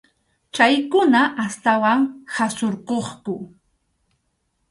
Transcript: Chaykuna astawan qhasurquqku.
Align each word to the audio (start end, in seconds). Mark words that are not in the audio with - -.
Chaykuna 0.55 1.21
astawan 1.45 2.01
qhasurquqku. 2.33 3.35